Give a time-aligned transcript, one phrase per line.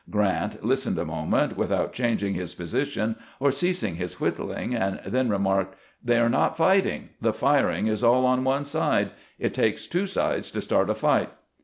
[0.09, 5.77] Grant listened a moment without changing his position or ceasing his whittling, and then remarked:"
[6.03, 9.11] They are not fighting; the firing is all on one side.
[9.37, 11.29] It takes two sides to start a fight."